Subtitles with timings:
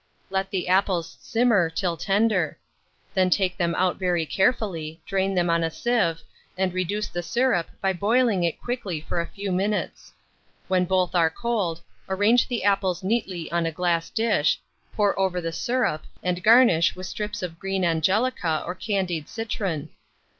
[0.31, 2.57] Let the apples simmer till tender;
[3.13, 6.23] then take them out very carefully, drain them on a sieve,
[6.57, 10.11] and reduce the syrup by boiling it quickly for a few minutes.
[10.67, 14.59] When both are cold, arrange the apples neatly on a glass dish,
[14.95, 19.89] pour over the syrup, and garnish with strips of green angelica or candied citron.